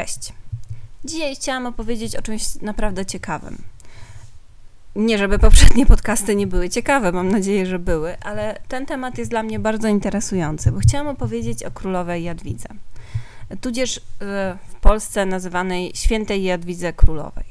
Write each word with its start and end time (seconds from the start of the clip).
Cześć. 0.00 0.32
Dzisiaj 1.04 1.36
chciałam 1.36 1.66
opowiedzieć 1.66 2.16
o 2.16 2.22
czymś 2.22 2.54
naprawdę 2.54 3.06
ciekawym. 3.06 3.62
Nie, 4.96 5.18
żeby 5.18 5.38
poprzednie 5.38 5.86
podcasty 5.86 6.36
nie 6.36 6.46
były 6.46 6.68
ciekawe, 6.68 7.12
mam 7.12 7.28
nadzieję, 7.28 7.66
że 7.66 7.78
były, 7.78 8.18
ale 8.18 8.60
ten 8.68 8.86
temat 8.86 9.18
jest 9.18 9.30
dla 9.30 9.42
mnie 9.42 9.58
bardzo 9.58 9.88
interesujący, 9.88 10.72
bo 10.72 10.78
chciałam 10.78 11.08
opowiedzieć 11.08 11.64
o 11.64 11.70
królowej 11.70 12.24
Jadwidze, 12.24 12.68
tudzież 13.60 13.96
e, 13.96 14.00
w 14.68 14.74
Polsce 14.74 15.26
nazywanej 15.26 15.92
świętej 15.94 16.42
Jadwidze 16.42 16.92
Królowej. 16.92 17.44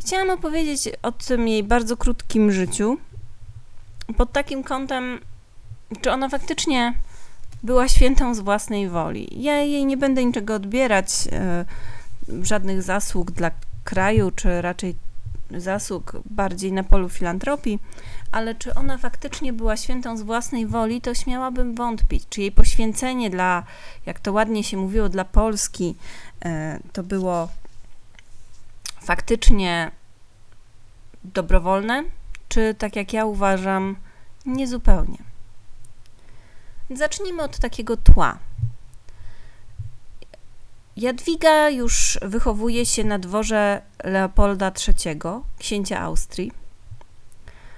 Chciałam 0.00 0.30
opowiedzieć 0.30 0.88
o 1.02 1.12
tym 1.12 1.48
jej 1.48 1.62
bardzo 1.62 1.96
krótkim 1.96 2.52
życiu, 2.52 2.98
pod 4.16 4.32
takim 4.32 4.64
kątem, 4.64 5.20
czy 6.00 6.12
ona 6.12 6.28
faktycznie 6.28 6.94
była 7.66 7.88
świętą 7.88 8.34
z 8.34 8.40
własnej 8.40 8.88
woli. 8.88 9.28
Ja 9.42 9.60
jej 9.60 9.86
nie 9.86 9.96
będę 9.96 10.24
niczego 10.24 10.54
odbierać, 10.54 11.08
e, 11.32 11.64
żadnych 12.42 12.82
zasług 12.82 13.30
dla 13.30 13.50
kraju, 13.84 14.30
czy 14.30 14.62
raczej 14.62 14.94
zasług 15.50 16.12
bardziej 16.30 16.72
na 16.72 16.82
polu 16.82 17.08
filantropii, 17.08 17.78
ale 18.32 18.54
czy 18.54 18.74
ona 18.74 18.98
faktycznie 18.98 19.52
była 19.52 19.76
świętą 19.76 20.16
z 20.16 20.22
własnej 20.22 20.66
woli, 20.66 21.00
to 21.00 21.14
śmiałabym 21.14 21.74
wątpić. 21.74 22.24
Czy 22.30 22.40
jej 22.40 22.52
poświęcenie 22.52 23.30
dla, 23.30 23.62
jak 24.06 24.20
to 24.20 24.32
ładnie 24.32 24.64
się 24.64 24.76
mówiło, 24.76 25.08
dla 25.08 25.24
Polski, 25.24 25.94
e, 26.44 26.80
to 26.92 27.02
było 27.02 27.48
faktycznie 29.00 29.90
dobrowolne, 31.24 32.04
czy 32.48 32.74
tak 32.78 32.96
jak 32.96 33.12
ja 33.12 33.24
uważam, 33.24 33.96
niezupełnie. 34.46 35.25
Zacznijmy 36.90 37.42
od 37.42 37.58
takiego 37.58 37.96
tła. 37.96 38.38
Jadwiga 40.96 41.70
już 41.70 42.18
wychowuje 42.22 42.86
się 42.86 43.04
na 43.04 43.18
dworze 43.18 43.82
Leopolda 44.04 44.72
III, 44.88 45.20
księcia 45.58 46.00
Austrii. 46.00 46.52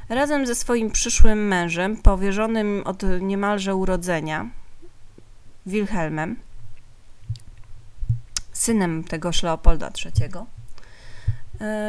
Razem 0.09 0.47
ze 0.47 0.55
swoim 0.55 0.91
przyszłym 0.91 1.49
mężem, 1.49 1.97
powierzonym 1.97 2.83
od 2.85 3.03
niemalże 3.21 3.75
urodzenia, 3.75 4.51
Wilhelmem, 5.67 6.37
synem 8.53 9.05
tegoż 9.05 9.43
Leopolda 9.43 9.91
III, 10.05 10.58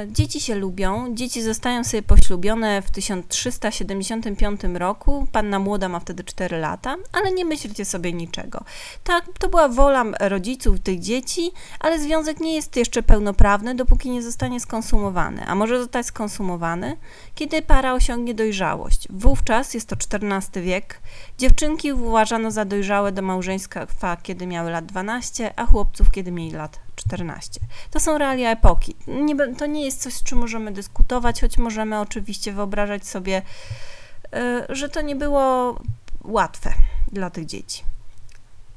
dzieci 0.07 0.39
się 0.39 0.55
lubią, 0.55 1.15
dzieci 1.15 1.41
zostają 1.41 1.83
sobie 1.83 2.03
poślubione 2.03 2.81
w 2.81 2.91
1375 2.91 4.61
roku. 4.73 5.27
Panna 5.31 5.59
młoda 5.59 5.89
ma 5.89 5.99
wtedy 5.99 6.23
4 6.23 6.57
lata, 6.57 6.95
ale 7.11 7.31
nie 7.31 7.45
myślcie 7.45 7.85
sobie 7.85 8.13
niczego. 8.13 8.63
Tak, 9.03 9.25
to 9.39 9.49
była 9.49 9.69
wola 9.69 10.05
rodziców 10.19 10.79
tych 10.79 10.99
dzieci, 10.99 11.51
ale 11.79 11.99
związek 11.99 12.39
nie 12.39 12.55
jest 12.55 12.75
jeszcze 12.75 13.03
pełnoprawny, 13.03 13.75
dopóki 13.75 14.09
nie 14.09 14.23
zostanie 14.23 14.59
skonsumowany. 14.59 15.45
A 15.45 15.55
może 15.55 15.79
zostać 15.79 16.05
skonsumowany, 16.05 16.97
kiedy 17.35 17.61
para 17.61 17.93
osiągnie 17.93 18.33
dojrzałość. 18.33 19.07
Wówczas, 19.09 19.73
jest 19.73 19.89
to 19.89 19.95
XIV 19.95 20.63
wiek, 20.63 21.01
dziewczynki 21.37 21.93
uważano 21.93 22.51
za 22.51 22.65
dojrzałe 22.65 23.11
do 23.11 23.21
małżeństwa, 23.21 24.17
kiedy 24.23 24.47
miały 24.47 24.71
lat 24.71 24.85
12, 24.85 25.53
a 25.55 25.65
chłopców, 25.65 26.11
kiedy 26.11 26.31
mieli 26.31 26.51
lat 26.51 26.79
14. 26.99 27.59
To 27.91 27.99
są 27.99 28.17
realia 28.17 28.51
epoki. 28.51 28.95
Nie, 29.07 29.55
to 29.55 29.65
nie 29.65 29.85
jest 29.85 30.01
coś, 30.01 30.13
z 30.13 30.23
czym 30.23 30.37
możemy 30.37 30.71
dyskutować, 30.71 31.41
choć 31.41 31.57
możemy 31.57 31.99
oczywiście 31.99 32.53
wyobrażać 32.53 33.07
sobie, 33.07 33.41
y, 33.41 34.75
że 34.75 34.89
to 34.89 35.01
nie 35.01 35.15
było 35.15 35.79
łatwe 36.23 36.73
dla 37.11 37.29
tych 37.29 37.45
dzieci. 37.45 37.83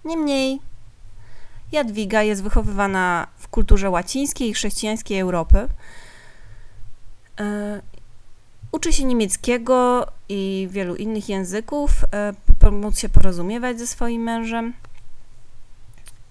Niemniej 0.04 0.60
Jadwiga 1.72 2.22
jest 2.22 2.42
wychowywana 2.42 3.26
w 3.36 3.48
kulturze 3.48 3.90
łacińskiej 3.90 4.48
i 4.48 4.54
chrześcijańskiej 4.54 5.20
Europy. 5.20 5.68
Y, 7.40 7.82
uczy 8.72 8.92
się 8.92 9.04
niemieckiego 9.04 10.06
i 10.28 10.68
wielu 10.70 10.96
innych 10.96 11.28
języków, 11.28 11.90
by 12.60 12.70
móc 12.70 12.98
się 12.98 13.08
porozumiewać 13.08 13.78
ze 13.78 13.86
swoim 13.86 14.22
mężem 14.22 14.72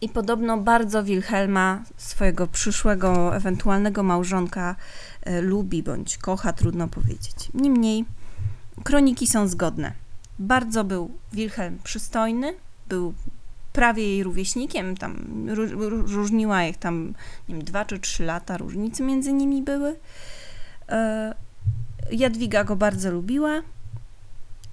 i 0.02 0.10
podobno 0.10 0.58
bardzo 0.58 1.04
Wilhelma, 1.04 1.84
swojego 1.98 2.48
przyszłego, 2.48 3.36
ewentualnego 3.36 4.04
małżonka, 4.04 4.76
e, 5.24 5.42
lubi 5.42 5.84
bądź 5.84 6.18
kocha, 6.18 6.54
trudno 6.54 6.88
powiedzieć. 6.88 7.36
Niemniej 7.54 8.06
kroniki 8.84 9.28
są 9.28 9.48
zgodne. 9.48 9.94
Bardzo 10.40 10.84
był 10.84 11.12
Wilhelm 11.34 11.80
przystojny, 11.84 12.54
był 12.90 13.14
prawie 13.74 14.04
jej 14.04 14.24
rówieśnikiem, 14.24 14.98
tam 14.98 15.46
różniła 16.06 16.64
ich 16.64 16.78
tam, 16.78 17.14
nie 17.50 17.56
wiem, 17.56 17.64
dwa 17.64 17.86
czy 17.86 18.00
trzy 18.00 18.26
lata 18.26 18.58
różnicy 18.58 19.04
między 19.04 19.34
nimi 19.34 19.62
były. 19.62 19.96
E, 20.90 21.36
Jadwiga 22.12 22.64
go 22.64 22.76
bardzo 22.76 23.12
lubiła 23.12 23.62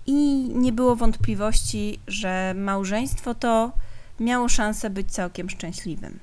i 0.06 0.48
nie 0.54 0.72
było 0.72 0.96
wątpliwości, 0.96 2.00
że 2.06 2.54
małżeństwo 2.56 3.34
to 3.34 3.72
miało 4.20 4.48
szansę 4.48 4.90
być 4.90 5.10
całkiem 5.12 5.50
szczęśliwym. 5.50 6.18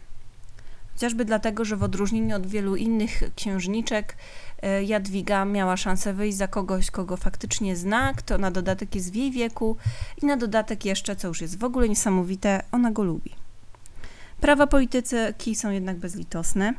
Chociażby 0.94 1.26
dlatego, 1.26 1.66
że 1.66 1.76
w 1.76 1.84
odróżnieniu 1.84 2.36
od 2.36 2.48
wielu 2.48 2.76
innych 2.76 3.24
księżniczek, 3.36 4.16
e, 4.62 4.84
Jadwiga 4.84 5.46
miała 5.46 5.78
szansę 5.78 6.14
wyjść 6.14 6.38
za 6.38 6.48
kogoś, 6.48 6.92
kogo 6.92 7.18
faktycznie 7.18 7.76
zna, 7.76 8.14
kto 8.14 8.38
na 8.38 8.52
dodatek 8.52 8.96
jest 8.96 9.12
w 9.12 9.16
jej 9.16 9.32
wieku 9.32 9.78
i 10.22 10.26
na 10.26 10.38
dodatek 10.38 10.86
jeszcze, 10.86 11.16
co 11.16 11.28
już 11.28 11.42
jest 11.42 11.60
w 11.60 11.64
ogóle 11.64 11.90
niesamowite, 11.90 12.64
ona 12.72 12.92
go 12.92 13.04
lubi. 13.04 13.32
Prawa 14.42 14.68
polityki 14.68 15.56
są 15.56 15.72
jednak 15.72 15.98
bezlitosne. 15.98 16.74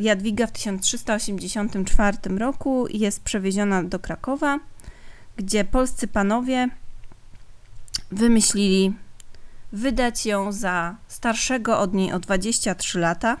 Jadwiga 0.00 0.46
w 0.46 0.52
1384 0.52 2.38
roku 2.38 2.86
jest 2.90 3.22
przewieziona 3.22 3.82
do 3.82 3.98
Krakowa, 3.98 4.58
gdzie 5.36 5.64
polscy 5.64 6.08
panowie 6.08 6.68
wymyślili 8.10 8.94
wydać 9.72 10.26
ją 10.26 10.52
za 10.52 10.96
starszego 11.08 11.78
od 11.78 11.94
niej 11.94 12.12
o 12.12 12.18
23 12.18 12.98
lata 12.98 13.36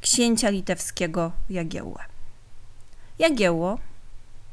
księcia 0.00 0.50
litewskiego 0.50 1.32
Jagiełłę. 1.50 2.02
Jagiełło, 3.18 3.78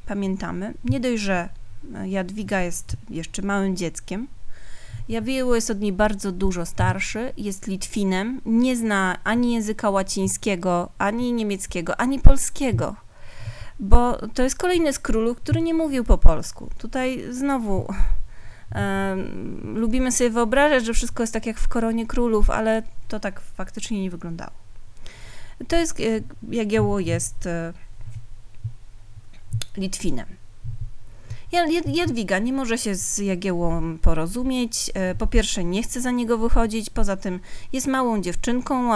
pamiętamy, 0.05 0.73
nie 0.83 0.99
dość, 0.99 1.23
że 1.23 1.49
Jadwiga 2.05 2.61
jest 2.61 2.95
jeszcze 3.09 3.41
małym 3.41 3.75
dzieckiem, 3.75 4.27
Jagiełło 5.09 5.55
jest 5.55 5.69
od 5.69 5.79
niej 5.79 5.93
bardzo 5.93 6.31
dużo 6.31 6.65
starszy, 6.65 7.33
jest 7.37 7.67
Litwinem, 7.67 8.41
nie 8.45 8.75
zna 8.75 9.17
ani 9.23 9.53
języka 9.53 9.89
łacińskiego, 9.89 10.89
ani 10.97 11.33
niemieckiego, 11.33 11.99
ani 11.99 12.19
polskiego 12.19 12.95
bo 13.79 14.17
to 14.33 14.43
jest 14.43 14.55
kolejny 14.55 14.93
z 14.93 14.99
królów, 14.99 15.37
który 15.37 15.61
nie 15.61 15.73
mówił 15.73 16.03
po 16.03 16.17
polsku. 16.17 16.69
Tutaj 16.77 17.23
znowu 17.29 17.93
lubimy 19.63 20.11
sobie 20.11 20.29
wyobrażać, 20.29 20.85
że 20.85 20.93
wszystko 20.93 21.23
jest 21.23 21.33
tak 21.33 21.45
jak 21.45 21.59
w 21.59 21.67
koronie 21.67 22.07
królów, 22.07 22.49
ale 22.49 22.83
to 23.07 23.19
tak 23.19 23.41
faktycznie 23.41 24.01
nie 24.01 24.09
wyglądało. 24.09 24.51
To 25.67 25.75
jest, 25.75 25.99
e, 25.99 26.03
Jagiełło 26.51 26.99
jest 26.99 27.45
e, 27.45 27.73
Litwinem. 29.77 30.25
Jadwiga 31.87 32.39
nie 32.39 32.53
może 32.53 32.77
się 32.77 32.95
z 32.95 33.17
Jagiełą 33.17 33.97
porozumieć. 33.97 34.91
E, 34.93 35.15
po 35.15 35.27
pierwsze, 35.27 35.63
nie 35.63 35.83
chce 35.83 36.01
za 36.01 36.11
niego 36.11 36.37
wychodzić, 36.37 36.89
poza 36.89 37.17
tym 37.17 37.39
jest 37.73 37.87
małą 37.87 38.21
dziewczynką 38.21 38.91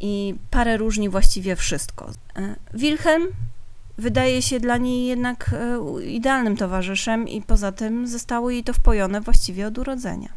i 0.00 0.34
parę 0.50 0.76
różni 0.76 1.08
właściwie 1.08 1.56
wszystko. 1.56 2.10
Wilhelm 2.74 3.26
wydaje 3.98 4.42
się 4.42 4.60
dla 4.60 4.76
niej 4.76 5.06
jednak 5.06 5.50
e, 5.52 6.04
idealnym 6.04 6.56
towarzyszem 6.56 7.28
i 7.28 7.42
poza 7.42 7.72
tym 7.72 8.08
zostało 8.08 8.50
jej 8.50 8.64
to 8.64 8.72
wpojone 8.72 9.20
właściwie 9.20 9.66
od 9.66 9.78
urodzenia. 9.78 10.28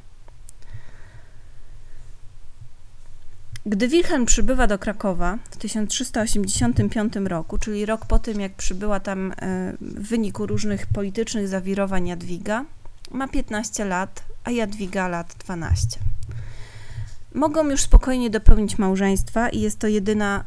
Gdy 3.65 3.87
Wilhelm 3.87 4.25
przybywa 4.25 4.67
do 4.67 4.79
Krakowa 4.79 5.37
w 5.51 5.57
1385 5.57 7.13
roku, 7.15 7.57
czyli 7.57 7.85
rok 7.85 8.05
po 8.05 8.19
tym, 8.19 8.39
jak 8.39 8.53
przybyła 8.53 8.99
tam 8.99 9.31
e, 9.31 9.35
w 9.81 10.07
wyniku 10.07 10.45
różnych 10.45 10.87
politycznych 10.87 11.47
zawirowań 11.47 12.07
Jadwiga, 12.07 12.65
ma 13.11 13.27
15 13.27 13.85
lat, 13.85 14.23
a 14.43 14.51
Jadwiga 14.51 15.07
lat 15.07 15.35
12. 15.39 15.99
Mogą 17.33 17.69
już 17.69 17.81
spokojnie 17.81 18.29
dopełnić 18.29 18.77
małżeństwa 18.77 19.49
i 19.49 19.61
jest 19.61 19.79
to 19.79 19.87
jedyna 19.87 20.43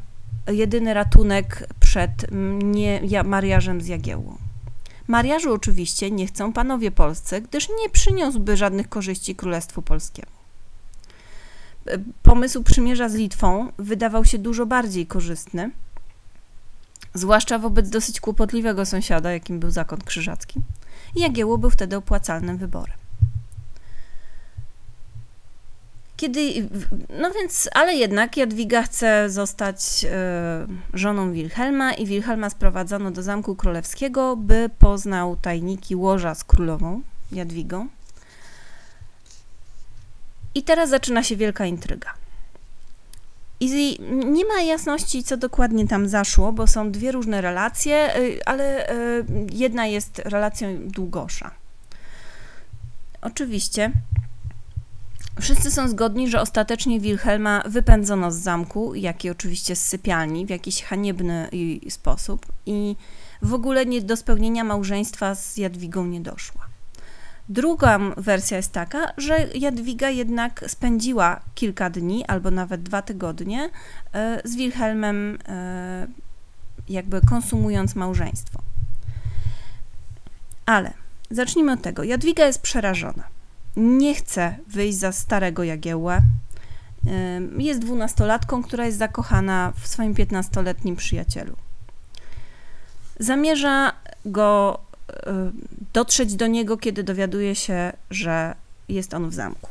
jedyny 0.46 0.94
ratunek 0.94 1.68
przed 1.80 2.10
nie, 2.62 3.00
mariażem 3.24 3.80
z 3.80 3.86
Jagiełłą. 3.86 4.38
Mariażu 5.08 5.52
oczywiście 5.52 6.10
nie 6.10 6.26
chcą 6.26 6.52
panowie 6.52 6.90
polscy, 6.90 7.40
gdyż 7.40 7.68
nie 7.68 7.90
przyniósłby 7.90 8.56
żadnych 8.56 8.88
korzyści 8.88 9.34
Królestwu 9.34 9.82
Polskiemu. 9.82 10.32
Pomysł 12.22 12.62
przymierza 12.62 13.08
z 13.08 13.14
Litwą 13.14 13.72
wydawał 13.78 14.24
się 14.24 14.38
dużo 14.38 14.66
bardziej 14.66 15.06
korzystny, 15.06 15.70
zwłaszcza 17.14 17.58
wobec 17.58 17.88
dosyć 17.88 18.20
kłopotliwego 18.20 18.86
sąsiada, 18.86 19.32
jakim 19.32 19.60
był 19.60 19.70
zakon 19.70 20.00
krzyżacki. 20.00 20.60
Jagiełło 21.16 21.58
był 21.58 21.70
wtedy 21.70 21.96
opłacalnym 21.96 22.56
wyborem. 22.56 22.99
Kiedy, 26.20 26.68
no 27.20 27.30
więc, 27.30 27.68
ale 27.74 27.94
jednak 27.94 28.36
Jadwiga 28.36 28.82
chce 28.82 29.30
zostać 29.30 30.04
e, 30.04 30.66
żoną 30.94 31.32
Wilhelma 31.32 31.92
i 31.92 32.06
Wilhelma 32.06 32.50
sprowadzono 32.50 33.10
do 33.10 33.22
Zamku 33.22 33.56
Królewskiego, 33.56 34.36
by 34.36 34.70
poznał 34.78 35.36
tajniki 35.36 35.96
łoża 35.96 36.34
z 36.34 36.44
królową 36.44 37.02
Jadwigą. 37.32 37.88
I 40.54 40.62
teraz 40.62 40.90
zaczyna 40.90 41.22
się 41.22 41.36
wielka 41.36 41.66
intryga. 41.66 42.14
I 43.60 43.98
nie 44.24 44.44
ma 44.44 44.60
jasności, 44.62 45.24
co 45.24 45.36
dokładnie 45.36 45.88
tam 45.88 46.08
zaszło, 46.08 46.52
bo 46.52 46.66
są 46.66 46.90
dwie 46.90 47.12
różne 47.12 47.40
relacje, 47.40 48.16
y, 48.16 48.44
ale 48.46 48.90
y, 48.92 49.24
jedna 49.52 49.86
jest 49.86 50.18
relacją 50.18 50.68
długosza. 50.84 51.50
Oczywiście 53.22 53.92
wszyscy 55.40 55.70
są 55.70 55.88
zgodni, 55.88 56.28
że 56.28 56.40
ostatecznie 56.40 57.00
Wilhelma 57.00 57.62
wypędzono 57.66 58.32
z 58.32 58.36
zamku, 58.36 58.94
jak 58.94 59.24
i 59.24 59.30
oczywiście 59.30 59.76
z 59.76 59.86
sypialni, 59.86 60.46
w 60.46 60.50
jakiś 60.50 60.82
haniebny 60.82 61.48
y, 61.86 61.90
sposób 61.90 62.46
i 62.66 62.96
w 63.42 63.54
ogóle 63.54 63.86
nie, 63.86 64.02
do 64.02 64.16
spełnienia 64.16 64.64
małżeństwa 64.64 65.34
z 65.34 65.56
Jadwigą 65.56 66.06
nie 66.06 66.20
doszła. 66.20 66.66
Druga 67.48 67.98
wersja 68.16 68.56
jest 68.56 68.72
taka, 68.72 69.12
że 69.16 69.48
Jadwiga 69.54 70.10
jednak 70.10 70.64
spędziła 70.68 71.40
kilka 71.54 71.90
dni 71.90 72.26
albo 72.26 72.50
nawet 72.50 72.82
dwa 72.82 73.02
tygodnie 73.02 73.70
e, 74.12 74.40
z 74.44 74.56
Wilhelmem, 74.56 75.38
e, 75.48 76.06
jakby 76.88 77.20
konsumując 77.20 77.94
małżeństwo. 77.94 78.62
Ale 80.66 80.92
zacznijmy 81.30 81.72
od 81.72 81.82
tego. 81.82 82.04
Jadwiga 82.04 82.46
jest 82.46 82.62
przerażona. 82.62 83.39
Nie 83.76 84.14
chce 84.14 84.56
wyjść 84.66 84.98
za 84.98 85.12
starego 85.12 85.64
Jagiełłę. 85.64 86.22
E, 87.06 87.40
jest 87.58 87.80
dwunastolatką, 87.80 88.62
która 88.62 88.86
jest 88.86 88.98
zakochana 88.98 89.72
w 89.80 89.88
swoim 89.88 90.14
piętnastoletnim 90.14 90.96
przyjacielu. 90.96 91.56
Zamierza 93.18 93.92
go 94.24 94.80
Y, 95.10 95.52
dotrzeć 95.92 96.34
do 96.34 96.46
niego, 96.46 96.76
kiedy 96.76 97.02
dowiaduje 97.02 97.54
się, 97.54 97.92
że 98.10 98.54
jest 98.88 99.14
on 99.14 99.30
w 99.30 99.34
zamku. 99.34 99.70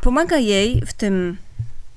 Pomaga 0.00 0.36
jej 0.36 0.82
w 0.86 0.92
tym, 0.92 1.36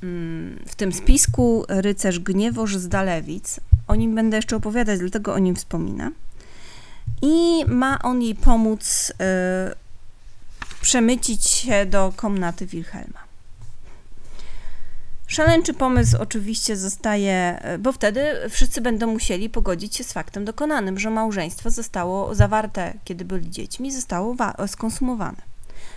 mm, 0.03 0.59
w 0.67 0.75
tym 0.75 0.93
spisku 0.93 1.65
rycerz 1.67 2.19
Gniewoż 2.19 2.77
z 2.77 2.87
Dalewic. 2.87 3.59
O 3.87 3.95
nim 3.95 4.15
będę 4.15 4.37
jeszcze 4.37 4.55
opowiadać, 4.55 4.99
dlatego 4.99 5.33
o 5.33 5.39
nim 5.39 5.55
wspomina. 5.55 6.11
I 7.21 7.65
ma 7.67 7.99
on 8.01 8.21
jej 8.21 8.35
pomóc 8.35 9.09
y, 9.09 9.13
przemycić 10.81 11.45
się 11.45 11.85
do 11.85 12.13
komnaty 12.15 12.65
Wilhelma. 12.65 13.19
Szaleńczy 15.27 15.73
pomysł 15.73 16.17
oczywiście 16.19 16.77
zostaje, 16.77 17.61
bo 17.79 17.91
wtedy 17.91 18.21
wszyscy 18.49 18.81
będą 18.81 19.07
musieli 19.07 19.49
pogodzić 19.49 19.95
się 19.95 20.03
z 20.03 20.13
faktem 20.13 20.45
dokonanym, 20.45 20.99
że 20.99 21.09
małżeństwo 21.09 21.69
zostało 21.69 22.35
zawarte, 22.35 22.93
kiedy 23.03 23.25
byli 23.25 23.49
dziećmi, 23.49 23.91
zostało 23.91 24.35
skonsumowane. 24.67 25.41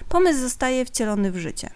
Pomysł 0.09 0.41
zostaje 0.41 0.85
wcielony 0.85 1.33
w 1.33 1.37
życie. 1.37 1.71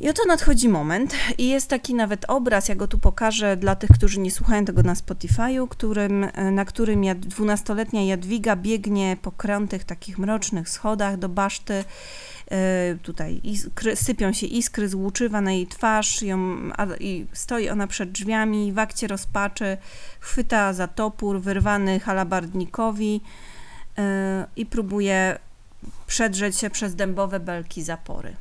I 0.00 0.08
oto 0.08 0.22
nadchodzi 0.28 0.68
moment 0.68 1.14
i 1.38 1.48
jest 1.48 1.70
taki 1.70 1.94
nawet 1.94 2.24
obraz, 2.28 2.68
ja 2.68 2.74
go 2.74 2.88
tu 2.88 2.98
pokażę 2.98 3.56
dla 3.56 3.76
tych, 3.76 3.90
którzy 3.90 4.20
nie 4.20 4.30
słuchają 4.30 4.64
tego 4.64 4.82
na 4.82 4.94
Spotify'u, 4.94 5.68
którym, 5.68 6.24
e, 6.34 6.50
na 6.50 6.64
którym 6.64 7.02
dwunastoletnia 7.20 8.04
Jadwiga 8.04 8.56
biegnie 8.56 9.16
po 9.22 9.32
krętych, 9.32 9.84
takich 9.84 10.18
mrocznych 10.18 10.68
schodach 10.68 11.16
do 11.16 11.28
baszty 11.28 11.84
E, 12.50 12.96
tutaj 13.02 13.40
iskry, 13.44 13.96
sypią 13.96 14.32
się 14.32 14.46
iskry 14.46 14.88
z 14.88 14.94
łuczywa 14.94 15.40
na 15.40 15.52
jej 15.52 15.66
twarz 15.66 16.22
ją, 16.22 16.56
a, 16.76 16.86
i 17.00 17.26
stoi 17.32 17.68
ona 17.68 17.86
przed 17.86 18.10
drzwiami 18.12 18.72
w 18.72 18.78
akcie 18.78 19.06
rozpaczy, 19.06 19.76
chwyta 20.20 20.72
za 20.72 20.88
topór 20.88 21.40
wyrwany 21.40 22.00
halabardnikowi 22.00 23.12
yy, 23.96 24.04
i 24.56 24.66
próbuje 24.66 25.38
przedrzeć 26.06 26.56
się 26.56 26.70
przez 26.70 26.94
dębowe 26.94 27.40
belki 27.40 27.82
zapory. 27.82 28.36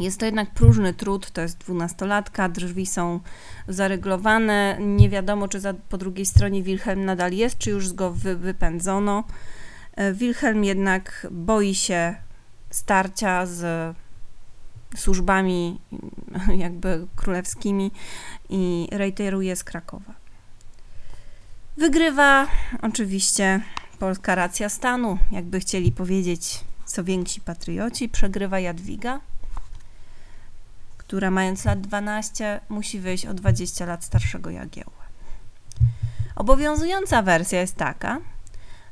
Jest 0.00 0.20
to 0.20 0.26
jednak 0.26 0.50
próżny 0.50 0.94
trud, 0.94 1.30
to 1.30 1.40
jest 1.40 1.58
dwunastolatka, 1.58 2.48
drzwi 2.48 2.86
są 2.86 3.20
zaryglowane, 3.68 4.76
nie 4.80 5.08
wiadomo, 5.08 5.48
czy 5.48 5.60
za, 5.60 5.74
po 5.74 5.98
drugiej 5.98 6.26
stronie 6.26 6.62
Wilhelm 6.62 7.04
nadal 7.04 7.32
jest, 7.32 7.58
czy 7.58 7.70
już 7.70 7.92
go 7.92 8.10
wy, 8.10 8.36
wypędzono. 8.36 9.24
E, 9.96 10.12
Wilhelm 10.12 10.64
jednak 10.64 11.26
boi 11.30 11.74
się 11.74 12.14
starcia 12.70 13.46
z 13.46 13.96
służbami 14.96 15.80
jakby 16.64 17.06
królewskimi 17.16 17.90
i 18.48 18.88
reiteruje 18.92 19.56
z 19.56 19.64
Krakowa. 19.64 20.14
Wygrywa 21.76 22.46
oczywiście 22.82 23.60
polska 23.98 24.34
racja 24.34 24.68
stanu, 24.68 25.18
jakby 25.30 25.60
chcieli 25.60 25.92
powiedzieć 25.92 26.60
co 26.84 27.04
więksi 27.04 27.40
patrioci. 27.40 28.08
Przegrywa 28.08 28.60
Jadwiga, 28.60 29.20
która 31.10 31.30
mając 31.30 31.64
lat 31.64 31.80
12 31.80 32.60
musi 32.68 33.00
wyjść 33.00 33.26
o 33.26 33.34
20 33.34 33.86
lat 33.86 34.04
starszego 34.04 34.50
Jagiełła. 34.50 35.04
Obowiązująca 36.36 37.22
wersja 37.22 37.60
jest 37.60 37.76
taka, 37.76 38.20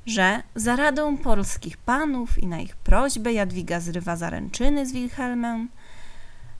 że 0.06 0.42
za 0.54 0.76
radą 0.76 1.18
polskich 1.18 1.76
panów 1.76 2.38
i 2.38 2.46
na 2.46 2.60
ich 2.60 2.76
prośbę 2.76 3.32
Jadwiga 3.32 3.80
zrywa 3.80 4.16
zaręczyny 4.16 4.86
z 4.86 4.92
Wilhelmem 4.92 5.68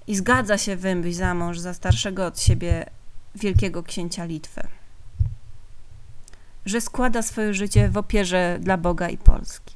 i 0.06 0.16
zgadza 0.16 0.58
się 0.58 0.76
wyjść 0.76 1.18
za 1.18 1.34
mąż 1.34 1.58
za 1.58 1.74
starszego 1.74 2.26
od 2.26 2.40
siebie 2.40 2.86
wielkiego 3.34 3.82
księcia 3.82 4.24
Litwy. 4.24 4.62
Że 6.66 6.80
składa 6.80 7.22
swoje 7.22 7.54
życie 7.54 7.88
w 7.88 7.96
opierze 7.96 8.58
dla 8.60 8.76
Boga 8.76 9.08
i 9.08 9.18
Polski. 9.18 9.74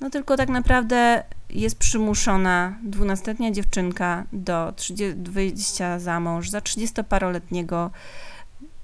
No 0.00 0.10
tylko 0.10 0.36
tak 0.36 0.48
naprawdę 0.48 1.24
jest 1.50 1.78
przymuszona 1.78 2.78
dwunastoletnia 2.82 3.50
dziewczynka 3.50 4.24
do 4.32 4.72
30, 4.76 5.14
wyjścia 5.22 5.98
za 5.98 6.20
mąż 6.20 6.50
za 6.50 6.58
30-paroletniego 6.58 7.90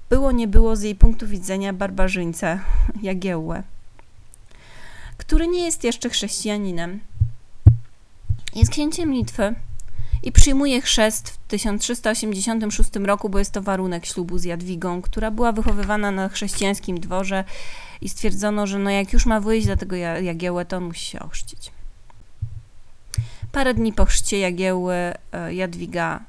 było 0.09 0.31
nie 0.31 0.47
było 0.47 0.75
z 0.75 0.81
jej 0.81 0.95
punktu 0.95 1.27
widzenia 1.27 1.73
barbarzyńcę 1.73 2.59
Jagiełłę, 3.01 3.63
który 5.17 5.47
nie 5.47 5.65
jest 5.65 5.83
jeszcze 5.83 6.09
chrześcijaninem. 6.09 6.99
Jest 8.55 8.71
księciem 8.71 9.13
Litwy 9.13 9.55
i 10.23 10.31
przyjmuje 10.31 10.81
chrzest 10.81 11.29
w 11.29 11.37
1386 11.37 12.89
roku, 12.95 13.29
bo 13.29 13.39
jest 13.39 13.51
to 13.51 13.61
warunek 13.61 14.05
ślubu 14.05 14.37
z 14.37 14.43
Jadwigą, 14.43 15.01
która 15.01 15.31
była 15.31 15.51
wychowywana 15.51 16.11
na 16.11 16.29
chrześcijańskim 16.29 16.99
dworze 16.99 17.43
i 18.01 18.09
stwierdzono, 18.09 18.67
że 18.67 18.79
no 18.79 18.89
jak 18.89 19.13
już 19.13 19.25
ma 19.25 19.39
wyjść 19.39 19.67
za 19.67 19.75
tego 19.75 19.95
Jagiełłę, 19.95 20.65
to 20.65 20.77
on 20.77 20.83
musi 20.83 21.05
się 21.05 21.19
ochrzcić. 21.19 21.71
Parę 23.51 23.73
dni 23.73 23.93
po 23.93 24.05
chrzcie 24.05 24.39
Jagiełły 24.39 24.95
e, 25.31 25.53
Jadwiga 25.53 26.19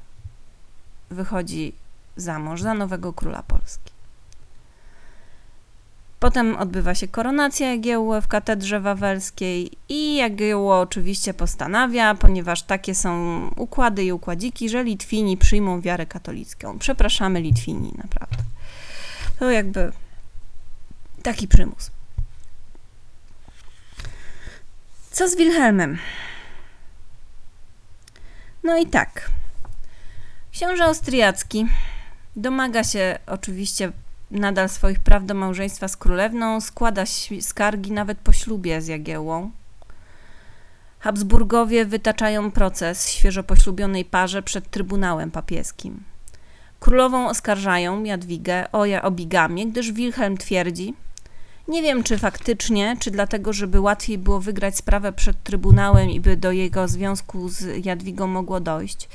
wychodzi 1.09 1.73
za 2.15 2.39
mąż 2.39 2.61
za 2.61 2.73
nowego 2.73 3.13
króla 3.13 3.43
Polski. 3.43 3.93
Potem 6.19 6.55
odbywa 6.55 6.95
się 6.95 7.07
koronacja 7.07 7.69
Jagiełły 7.69 8.21
w 8.21 8.27
katedrze 8.27 8.79
wawelskiej 8.79 9.71
i 9.89 10.15
Jagiełło 10.15 10.79
oczywiście 10.79 11.33
postanawia, 11.33 12.15
ponieważ 12.15 12.63
takie 12.63 12.95
są 12.95 13.47
układy 13.55 14.03
i 14.03 14.11
układziki, 14.11 14.69
że 14.69 14.83
Litwini 14.83 15.37
przyjmą 15.37 15.81
wiarę 15.81 16.05
katolicką. 16.05 16.79
Przepraszamy 16.79 17.41
Litwini, 17.41 17.93
naprawdę. 17.97 18.37
To 19.39 19.51
jakby 19.51 19.91
taki 21.23 21.47
przymus. 21.47 21.91
Co 25.11 25.29
z 25.29 25.37
Wilhelmem? 25.37 25.97
No 28.63 28.77
i 28.77 28.85
tak. 28.85 29.29
Książę 30.51 30.83
austriacki 30.83 31.67
Domaga 32.35 32.83
się 32.83 33.19
oczywiście 33.27 33.91
nadal 34.31 34.69
swoich 34.69 34.99
praw 34.99 35.25
do 35.25 35.33
małżeństwa 35.33 35.87
z 35.87 35.97
królewną, 35.97 36.61
składa 36.61 37.03
skargi 37.41 37.91
nawet 37.91 38.17
po 38.17 38.33
ślubie 38.33 38.81
z 38.81 38.87
Jagiełłą. 38.87 39.51
Habsburgowie 40.99 41.85
wytaczają 41.85 42.51
proces 42.51 43.09
świeżo 43.09 43.43
poślubionej 43.43 44.05
parze 44.05 44.43
przed 44.43 44.69
Trybunałem 44.69 45.31
Papieskim. 45.31 46.03
Królową 46.79 47.29
oskarżają 47.29 48.03
Jadwigę 48.03 48.71
o 48.71 48.85
obigamię, 49.01 49.67
gdyż 49.67 49.91
Wilhelm 49.91 50.37
twierdzi, 50.37 50.93
nie 51.67 51.81
wiem 51.81 52.03
czy 52.03 52.17
faktycznie, 52.17 52.97
czy 52.99 53.11
dlatego, 53.11 53.53
żeby 53.53 53.79
łatwiej 53.79 54.17
było 54.17 54.39
wygrać 54.39 54.77
sprawę 54.77 55.13
przed 55.13 55.43
Trybunałem 55.43 56.09
i 56.09 56.19
by 56.19 56.37
do 56.37 56.51
jego 56.51 56.87
związku 56.87 57.49
z 57.49 57.85
Jadwigą 57.85 58.27
mogło 58.27 58.59
dojść, 58.59 59.09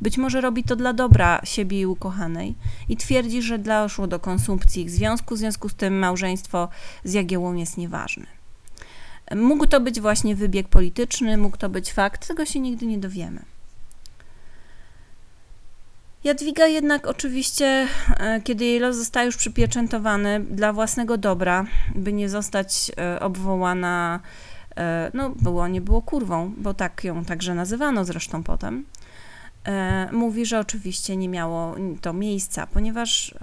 być 0.00 0.18
może 0.18 0.40
robi 0.40 0.64
to 0.64 0.76
dla 0.76 0.92
dobra 0.92 1.40
siebie 1.44 1.80
i 1.80 1.86
ukochanej 1.86 2.54
i 2.88 2.96
twierdzi, 2.96 3.42
że 3.42 3.58
doszło 3.58 4.06
do 4.06 4.20
konsumpcji 4.20 4.82
ich 4.82 4.90
związku, 4.90 5.34
w 5.34 5.38
związku 5.38 5.68
z 5.68 5.74
tym 5.74 5.98
małżeństwo 5.98 6.68
z 7.04 7.12
Jagiełą 7.12 7.54
jest 7.54 7.76
nieważne. 7.76 8.26
Mógł 9.36 9.66
to 9.66 9.80
być 9.80 10.00
właśnie 10.00 10.36
wybieg 10.36 10.68
polityczny, 10.68 11.36
mógł 11.36 11.56
to 11.56 11.68
być 11.68 11.92
fakt, 11.92 12.28
tego 12.28 12.44
się 12.44 12.60
nigdy 12.60 12.86
nie 12.86 12.98
dowiemy. 12.98 13.53
Jadwiga 16.24 16.66
jednak 16.66 17.06
oczywiście, 17.06 17.88
e, 18.16 18.40
kiedy 18.40 18.64
jej 18.64 18.80
los 18.80 18.96
został 18.96 19.26
już 19.26 19.36
przypieczętowany 19.36 20.40
dla 20.40 20.72
własnego 20.72 21.18
dobra, 21.18 21.66
by 21.94 22.12
nie 22.12 22.28
zostać 22.28 22.92
e, 22.98 23.20
obwołana, 23.20 24.20
e, 24.76 25.10
no 25.14 25.30
było, 25.30 25.68
nie 25.68 25.80
było 25.80 26.02
kurwą, 26.02 26.52
bo 26.56 26.74
tak 26.74 27.04
ją 27.04 27.24
także 27.24 27.54
nazywano 27.54 28.04
zresztą 28.04 28.42
potem, 28.42 28.84
mówi, 30.12 30.46
że 30.46 30.60
oczywiście 30.60 31.16
nie 31.16 31.28
miało 31.28 31.76
to 32.00 32.12
miejsca, 32.12 32.66
ponieważ 32.66 33.34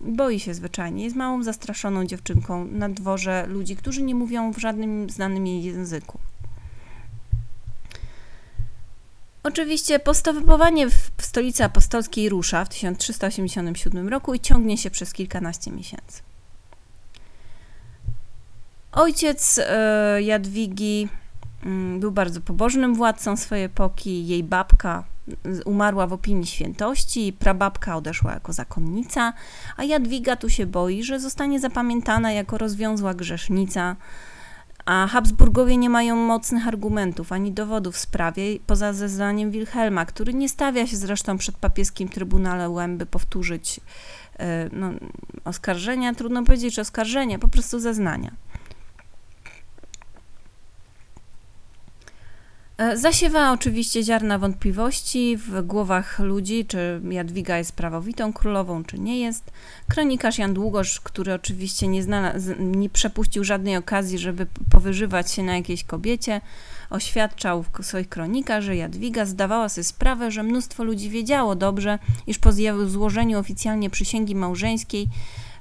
boi 0.00 0.40
się 0.40 0.54
zwyczajnie, 0.54 1.04
jest 1.04 1.16
małą 1.16 1.42
zastraszoną 1.42 2.04
dziewczynką 2.06 2.64
na 2.64 2.88
dworze 2.88 3.46
ludzi, 3.46 3.76
którzy 3.76 4.02
nie 4.02 4.14
mówią 4.14 4.52
w 4.52 4.58
żadnym 4.58 5.10
znanym 5.10 5.46
jej 5.46 5.62
języku. 5.62 6.18
Oczywiście 9.42 9.98
postępowanie 9.98 10.90
w 10.90 11.10
stolicy 11.18 11.64
apostolskiej 11.64 12.28
rusza 12.28 12.64
w 12.64 12.68
1387 12.68 14.08
roku 14.08 14.34
i 14.34 14.40
ciągnie 14.40 14.78
się 14.78 14.90
przez 14.90 15.12
kilkanaście 15.12 15.70
miesięcy. 15.70 16.22
Ojciec 18.92 19.60
e, 19.66 20.22
Jadwigi 20.22 21.08
mm, 21.64 22.00
był 22.00 22.12
bardzo 22.12 22.40
pobożnym 22.40 22.94
władcą 22.94 23.36
swojej 23.36 23.64
epoki. 23.64 24.26
Jej 24.26 24.44
babka 24.44 25.04
umarła 25.64 26.06
w 26.06 26.12
opinii 26.12 26.46
świętości, 26.46 27.32
prababka 27.38 27.96
odeszła 27.96 28.32
jako 28.32 28.52
zakonnica, 28.52 29.32
a 29.76 29.84
Jadwiga 29.84 30.36
tu 30.36 30.48
się 30.48 30.66
boi, 30.66 31.02
że 31.02 31.20
zostanie 31.20 31.60
zapamiętana 31.60 32.32
jako 32.32 32.58
rozwiązła 32.58 33.14
grzesznica, 33.14 33.96
a 34.84 35.06
Habsburgowie 35.06 35.76
nie 35.76 35.90
mają 35.90 36.16
mocnych 36.16 36.68
argumentów 36.68 37.32
ani 37.32 37.52
dowodów 37.52 37.94
w 37.94 37.98
sprawie, 37.98 38.42
poza 38.66 38.92
zeznaniem 38.92 39.50
Wilhelma, 39.50 40.06
który 40.06 40.34
nie 40.34 40.48
stawia 40.48 40.86
się 40.86 40.96
zresztą 40.96 41.38
przed 41.38 41.56
papieskim 41.56 42.08
Trybunałem, 42.08 42.98
by 42.98 43.06
powtórzyć 43.06 43.80
e, 44.38 44.68
no, 44.72 44.90
oskarżenia, 45.44 46.14
trudno 46.14 46.44
powiedzieć, 46.44 46.74
że 46.74 46.82
oskarżenia, 46.82 47.38
po 47.38 47.48
prostu 47.48 47.80
zeznania. 47.80 48.30
Zasiewa 52.94 53.52
oczywiście 53.52 54.02
ziarna 54.02 54.38
wątpliwości 54.38 55.36
w 55.36 55.62
głowach 55.62 56.18
ludzi, 56.18 56.64
czy 56.66 57.00
Jadwiga 57.10 57.58
jest 57.58 57.72
prawowitą 57.72 58.32
królową, 58.32 58.84
czy 58.84 58.98
nie 58.98 59.20
jest. 59.20 59.50
Kronikarz 59.88 60.38
Jan 60.38 60.54
Długosz, 60.54 61.00
który 61.00 61.34
oczywiście 61.34 61.88
nie, 61.88 62.02
nie 62.58 62.90
przepuścił 62.90 63.44
żadnej 63.44 63.76
okazji, 63.76 64.18
żeby 64.18 64.46
powyżywać 64.70 65.30
się 65.30 65.42
na 65.42 65.56
jakiejś 65.56 65.84
kobiecie, 65.84 66.40
oświadczał 66.90 67.62
w 67.62 67.86
swoich 67.86 68.08
kronikach, 68.08 68.62
że 68.62 68.76
Jadwiga 68.76 69.24
zdawała 69.24 69.68
sobie 69.68 69.84
sprawę, 69.84 70.30
że 70.30 70.42
mnóstwo 70.42 70.84
ludzi 70.84 71.10
wiedziało 71.10 71.54
dobrze, 71.54 71.98
iż 72.26 72.38
po 72.38 72.50
złożeniu 72.86 73.38
oficjalnie 73.38 73.90
przysięgi 73.90 74.34
małżeńskiej 74.34 75.08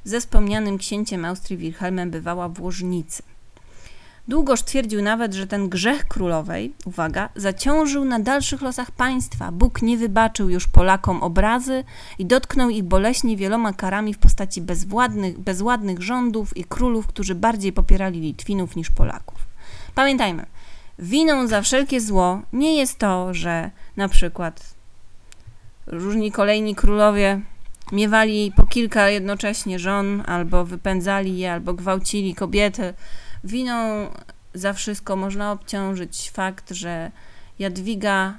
ze 0.03 0.19
wspomnianym 0.19 0.77
księciem 0.77 1.25
Austrii 1.25 1.57
Wilhelmem 1.57 2.11
bywała 2.11 2.49
w 2.49 2.61
łożnicy. 2.61 3.23
Długoż 4.29 4.63
twierdził 4.63 5.01
nawet, 5.01 5.33
że 5.33 5.47
ten 5.47 5.69
grzech 5.69 6.07
królowej, 6.07 6.73
uwaga, 6.85 7.29
zaciążył 7.35 8.05
na 8.05 8.19
dalszych 8.19 8.61
losach 8.61 8.91
państwa. 8.91 9.51
Bóg 9.51 9.81
nie 9.81 9.97
wybaczył 9.97 10.49
już 10.49 10.67
Polakom 10.67 11.23
obrazy 11.23 11.83
i 12.19 12.25
dotknął 12.25 12.69
ich 12.69 12.83
boleśnie 12.83 13.37
wieloma 13.37 13.73
karami 13.73 14.13
w 14.13 14.17
postaci 14.17 14.61
bezwładnych, 14.61 15.39
bezładnych 15.39 16.01
rządów 16.01 16.57
i 16.57 16.63
królów, 16.63 17.07
którzy 17.07 17.35
bardziej 17.35 17.73
popierali 17.73 18.19
Litwinów 18.19 18.75
niż 18.75 18.89
Polaków. 18.89 19.37
Pamiętajmy, 19.95 20.45
winą 20.99 21.47
za 21.47 21.61
wszelkie 21.61 22.01
zło 22.01 22.41
nie 22.53 22.75
jest 22.75 22.97
to, 22.97 23.33
że 23.33 23.71
na 23.97 24.09
przykład 24.09 24.75
różni 25.87 26.31
kolejni 26.31 26.75
królowie 26.75 27.41
miewali 27.91 28.53
po 28.55 28.65
kilka 28.65 29.09
jednocześnie 29.09 29.79
żon, 29.79 30.23
albo 30.25 30.65
wypędzali 30.65 31.37
je, 31.37 31.53
albo 31.53 31.73
gwałcili 31.73 32.35
kobiety, 32.35 32.93
Winą 33.43 34.07
za 34.53 34.73
wszystko 34.73 35.15
można 35.15 35.51
obciążyć 35.51 36.31
fakt, 36.31 36.71
że 36.71 37.11
Jadwiga 37.59 38.33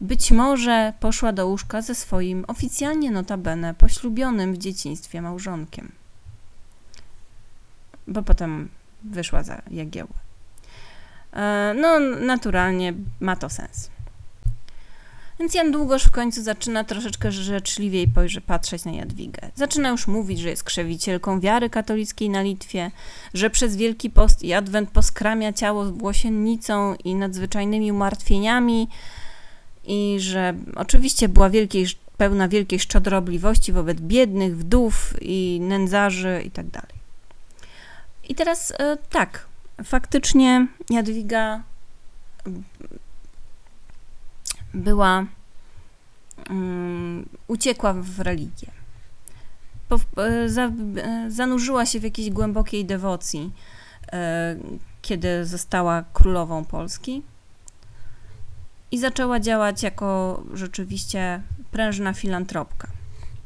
być 0.00 0.30
może 0.30 0.92
poszła 1.00 1.32
do 1.32 1.46
łóżka 1.46 1.82
ze 1.82 1.94
swoim 1.94 2.44
oficjalnie 2.48 3.10
notabene 3.10 3.74
poślubionym 3.74 4.54
w 4.54 4.58
dzieciństwie 4.58 5.22
małżonkiem. 5.22 5.92
Bo 8.06 8.22
potem 8.22 8.68
wyszła 9.02 9.42
za 9.42 9.62
Jagiełę. 9.70 10.14
E, 11.32 11.74
no, 11.80 12.00
naturalnie 12.00 12.94
ma 13.20 13.36
to 13.36 13.50
sens. 13.50 13.90
Więc 15.38 15.54
Jan 15.54 15.72
Długosz 15.72 16.04
w 16.04 16.10
końcu 16.10 16.42
zaczyna 16.42 16.84
troszeczkę 16.84 17.32
życzliwiej 17.32 18.12
patrzeć 18.46 18.84
na 18.84 18.92
Jadwigę. 18.92 19.50
Zaczyna 19.54 19.88
już 19.88 20.06
mówić, 20.06 20.38
że 20.38 20.48
jest 20.48 20.64
krzewicielką 20.64 21.40
wiary 21.40 21.70
katolickiej 21.70 22.30
na 22.30 22.42
Litwie, 22.42 22.90
że 23.34 23.50
przez 23.50 23.76
Wielki 23.76 24.10
Post 24.10 24.42
i 24.42 24.52
Adwent 24.52 24.90
poskramia 24.90 25.52
ciało 25.52 25.84
włosiennicą 25.84 26.94
i 26.94 27.14
nadzwyczajnymi 27.14 27.92
umartwieniami 27.92 28.88
i 29.84 30.16
że 30.20 30.54
oczywiście 30.76 31.28
była 31.28 31.50
wielkiej, 31.50 31.86
pełna 32.16 32.48
wielkiej 32.48 32.80
szczodrobliwości 32.80 33.72
wobec 33.72 34.00
biednych, 34.00 34.56
wdów 34.56 35.14
i 35.20 35.60
nędzarzy 35.62 36.40
itd. 36.44 36.70
Tak 36.70 36.92
I 38.28 38.34
teraz 38.34 38.72
e, 38.78 38.96
tak, 39.10 39.46
faktycznie 39.84 40.66
Jadwiga 40.90 41.62
była, 44.74 45.26
um, 46.50 47.28
uciekła 47.46 47.92
w 47.92 48.20
religię. 48.20 48.70
Po, 49.88 50.22
e, 50.22 50.48
za, 50.48 50.70
e, 50.96 51.30
zanurzyła 51.30 51.86
się 51.86 52.00
w 52.00 52.02
jakiejś 52.02 52.30
głębokiej 52.30 52.84
dewocji, 52.84 53.52
e, 54.12 54.56
kiedy 55.02 55.44
została 55.44 56.04
królową 56.12 56.64
Polski 56.64 57.22
i 58.90 58.98
zaczęła 58.98 59.40
działać 59.40 59.82
jako 59.82 60.42
rzeczywiście 60.54 61.42
prężna 61.70 62.12
filantropka. 62.12 62.88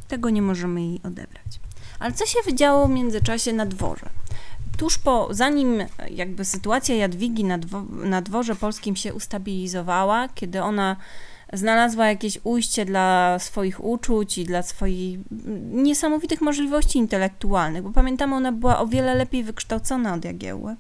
Tego 0.09 0.31
nie 0.31 0.43
możemy 0.43 0.83
jej 0.83 1.00
odebrać. 1.02 1.61
Ale 1.99 2.12
co 2.12 2.26
się 2.26 2.38
wydziało 2.45 2.87
w 2.87 2.91
międzyczasie 2.91 3.52
na 3.52 3.67
dworze? 3.67 4.11
Tuż 4.79 4.99
po, 4.99 5.29
zanim 5.31 5.85
jakby 6.11 6.45
sytuacja 6.45 6.95
Jadwigi 6.95 7.45
na, 7.45 7.59
dwo, 7.59 7.83
na 7.91 8.23
dworze 8.23 8.57
polskim 8.57 8.97
się 8.97 9.14
ustabilizowała, 9.14 10.29
kiedy 10.35 10.62
ona 10.62 10.97
znalazła 11.52 12.07
jakieś 12.09 12.38
ujście 12.45 12.85
dla 12.85 13.38
swoich 13.38 13.85
uczuć 13.85 14.38
i 14.38 14.45
dla 14.45 14.62
swoich 14.62 15.19
niesamowitych 15.73 16.41
możliwości 16.41 16.99
intelektualnych, 16.99 17.83
bo 17.83 17.91
pamiętam, 17.91 18.33
ona 18.33 18.52
była 18.52 18.79
o 18.79 18.87
wiele 18.87 19.14
lepiej 19.14 19.45
wykształcona 19.45 20.14
od 20.14 20.25
Jagiełły, 20.25 20.76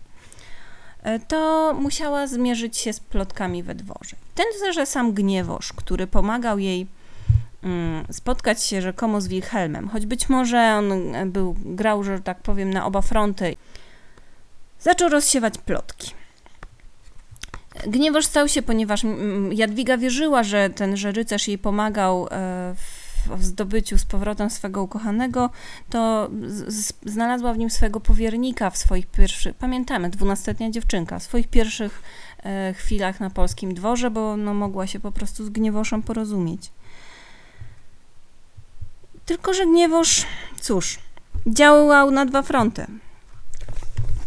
e, 1.02 1.18
to 1.20 1.74
musiała 1.80 2.26
zmierzyć 2.26 2.76
się 2.76 2.92
z 2.92 3.00
plotkami 3.00 3.62
we 3.62 3.74
dworze. 3.74 4.16
Ten 4.34 4.72
że 4.72 4.86
sam 4.86 5.12
Gniewosz, 5.12 5.72
który 5.72 6.06
pomagał 6.06 6.58
jej 6.58 6.86
mm, 7.62 8.04
spotkać 8.10 8.64
się 8.64 8.82
rzekomo 8.82 9.20
z 9.20 9.28
Wilhelmem, 9.28 9.88
choć 9.88 10.06
być 10.06 10.28
może 10.28 10.74
on 10.78 10.92
był, 11.32 11.56
grał, 11.64 12.04
że 12.04 12.20
tak 12.20 12.42
powiem, 12.42 12.70
na 12.70 12.86
oba 12.86 13.02
fronty, 13.02 13.56
zaczął 14.82 15.08
rozsiewać 15.08 15.58
plotki. 15.58 16.10
Gniewoż 17.86 18.26
stał 18.26 18.48
się, 18.48 18.62
ponieważ 18.62 19.02
Jadwiga 19.52 19.96
wierzyła, 19.96 20.42
że 20.42 20.70
ten 20.70 20.94
rycerz 20.94 21.48
jej 21.48 21.58
pomagał 21.58 22.28
e, 22.30 22.74
w 23.26 23.44
zdobyciu 23.44 23.98
z 23.98 24.04
powrotem 24.04 24.50
swego 24.50 24.82
ukochanego, 24.82 25.50
to 25.90 26.30
znalazła 27.06 27.54
w 27.54 27.58
nim 27.58 27.70
swojego 27.70 28.00
powiernika 28.00 28.70
w 28.70 28.76
swoich 28.76 29.06
pierwszych, 29.06 29.56
pamiętamy, 29.56 30.10
dwunastoletnia 30.10 30.70
dziewczynka, 30.70 31.18
w 31.18 31.22
swoich 31.22 31.48
pierwszych 31.48 32.02
e, 32.44 32.74
chwilach 32.74 33.20
na 33.20 33.30
polskim 33.30 33.74
dworze, 33.74 34.10
bo 34.10 34.36
no, 34.36 34.54
mogła 34.54 34.86
się 34.86 35.00
po 35.00 35.12
prostu 35.12 35.44
z 35.44 35.48
Gniewoszem 35.48 36.02
porozumieć. 36.02 36.70
Tylko, 39.26 39.54
że 39.54 39.66
Gniewosz, 39.66 40.26
cóż, 40.60 40.98
działał 41.46 42.10
na 42.10 42.26
dwa 42.26 42.42
fronty. 42.42 42.86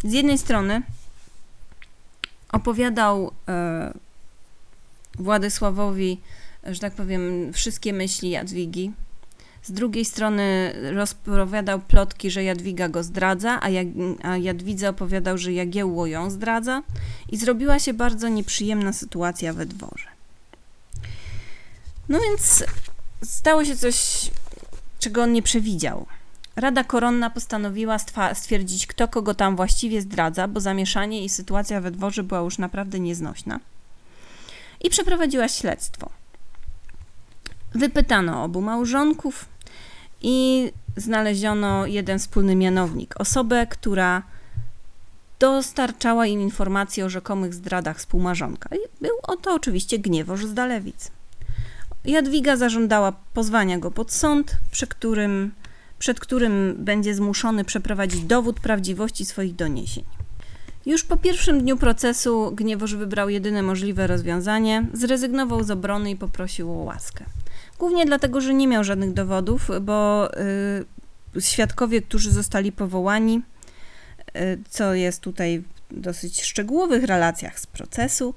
Z 0.06 0.14
jednej 0.14 0.38
strony 0.38 0.82
opowiadał 2.52 3.32
e, 3.48 3.94
Władysławowi, 5.20 6.22
że 6.64 6.80
tak 6.80 6.94
powiem, 6.94 7.54
wszystkie 7.54 7.94
myśli 7.94 8.30
Jadwigi. 8.30 8.92
Z 9.64 9.72
drugiej 9.72 10.06
strony 10.06 10.74
rozpowiadał 10.94 11.80
plotki, 11.80 12.32
że 12.32 12.44
Jadwiga 12.44 12.90
go 12.90 13.04
zdradza, 13.04 13.60
a, 13.62 13.70
Jak, 13.70 13.88
a 14.24 14.38
Jadwidze 14.38 14.90
opowiadał, 14.90 15.38
że 15.38 15.54
Jagiełło 15.54 16.08
ją 16.08 16.30
zdradza 16.30 16.84
i 17.32 17.38
zrobiła 17.38 17.80
się 17.80 17.94
bardzo 17.94 18.28
nieprzyjemna 18.28 18.94
sytuacja 18.94 19.54
we 19.54 19.66
dworze. 19.66 20.08
No 22.10 22.20
więc 22.20 22.64
stało 23.24 23.66
się 23.66 23.76
coś, 23.76 24.30
czego 25.00 25.24
on 25.24 25.34
nie 25.34 25.42
przewidział. 25.42 26.06
Rada 26.56 26.84
Koronna 26.84 27.30
postanowiła 27.30 27.98
stwierdzić, 28.34 28.88
kto 28.88 29.08
kogo 29.08 29.34
tam 29.34 29.56
właściwie 29.56 30.02
zdradza, 30.02 30.48
bo 30.48 30.60
zamieszanie 30.60 31.24
i 31.24 31.30
sytuacja 31.30 31.82
we 31.82 31.92
dworze 31.92 32.24
była 32.24 32.40
już 32.40 32.58
naprawdę 32.58 33.00
nieznośna. 33.00 33.60
I 34.82 34.90
przeprowadziła 34.90 35.48
śledztwo. 35.48 36.10
Wypytano 37.74 38.44
obu 38.44 38.62
małżonków 38.62 39.46
i 40.22 40.72
znaleziono 40.98 41.86
jeden 41.86 42.20
wspólny 42.20 42.56
mianownik 42.56 43.22
osobę, 43.22 43.68
która 43.68 44.24
dostarczała 45.40 46.26
im 46.26 46.42
informacje 46.42 47.06
o 47.06 47.10
rzekomych 47.10 47.54
zdradach 47.54 47.98
współmarzonka. 47.98 48.70
I 48.76 48.80
był 49.02 49.16
oto 49.24 49.54
oczywiście 49.54 50.00
Gniewoż 50.00 50.46
z 50.46 50.54
Dalewic. 50.54 51.12
Jadwiga 52.06 52.58
zażądała 52.58 53.12
pozwania 53.34 53.80
go 53.80 53.92
pod 53.92 54.12
sąd, 54.12 54.58
przy 54.72 54.88
którym, 54.88 55.52
przed 56.00 56.20
którym 56.20 56.76
będzie 56.78 57.16
zmuszony 57.16 57.64
przeprowadzić 57.64 58.22
dowód 58.22 58.60
prawdziwości 58.60 59.26
swoich 59.26 59.56
doniesień. 59.56 60.04
Już 60.86 61.04
po 61.04 61.18
pierwszym 61.18 61.62
dniu 61.62 61.78
procesu 61.78 62.52
Gniewoż 62.56 62.96
wybrał 62.96 63.30
jedyne 63.30 63.64
możliwe 63.64 64.08
rozwiązanie, 64.08 64.88
zrezygnował 64.94 65.64
z 65.64 65.72
obrony 65.72 66.12
i 66.12 66.16
poprosił 66.16 66.72
o 66.72 66.84
łaskę. 66.84 67.26
Głównie 67.80 68.06
dlatego, 68.06 68.42
że 68.42 68.54
nie 68.54 68.68
miał 68.68 68.84
żadnych 68.84 69.14
dowodów, 69.14 69.70
bo 69.82 70.30
y, 71.36 71.42
świadkowie, 71.42 72.02
którzy 72.02 72.32
zostali 72.32 72.72
powołani, 72.72 73.42
y, 74.36 74.60
co 74.70 74.94
jest 74.94 75.22
tutaj 75.22 75.60
w 75.60 75.76
dosyć 75.92 76.44
szczegółowych 76.44 77.04
relacjach 77.04 77.60
z 77.60 77.68
procesu, 77.68 78.34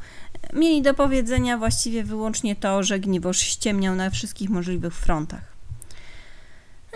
mieli 0.53 0.83
do 0.83 0.95
powiedzenia 0.95 1.59
właściwie 1.59 2.05
wyłącznie 2.05 2.57
to, 2.57 2.83
że 2.83 2.99
Gniewoż 2.99 3.39
ściemniał 3.39 3.95
na 3.95 4.11
wszystkich 4.11 4.51
możliwych 4.51 4.95
frontach. 4.95 5.58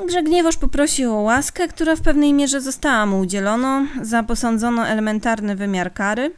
Także 0.03 0.23
Gniewoż 0.23 0.57
poprosił 0.57 1.15
o 1.15 1.21
łaskę, 1.21 1.69
która 1.69 1.97
w 1.97 2.01
pewnej 2.01 2.33
mierze 2.33 2.61
została 2.61 3.07
mu 3.07 3.21
udzielona. 3.21 3.87
Za 4.03 4.23
posądzono 4.23 4.89
elementarny 4.89 5.57
wymiar 5.57 5.93
kary, 5.93 6.33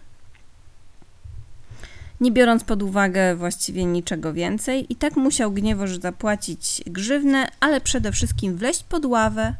nie 2.20 2.32
biorąc 2.32 2.64
pod 2.64 2.82
uwagę 2.82 3.36
właściwie 3.36 3.84
niczego 3.84 4.32
więcej. 4.32 4.92
I 4.92 4.96
tak 4.96 5.16
musiał 5.16 5.52
Gniewoż 5.52 5.98
zapłacić 5.98 6.82
grzywnę, 6.86 7.48
ale 7.60 7.80
przede 7.80 8.12
wszystkim 8.12 8.56
wleźć 8.56 8.82
pod 8.82 9.04
ławę 9.04 9.54